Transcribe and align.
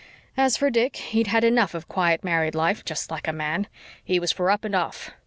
As 0.35 0.57
for 0.57 0.71
Dick, 0.71 0.95
he'd 0.95 1.27
had 1.27 1.43
enough 1.43 1.75
of 1.75 1.87
quiet 1.87 2.23
married 2.23 2.55
life 2.55 2.83
just 2.83 3.11
like 3.11 3.27
a 3.27 3.31
man. 3.31 3.67
He 4.03 4.19
was 4.19 4.31
for 4.31 4.49
up 4.49 4.65
and 4.65 4.73
off. 4.73 5.11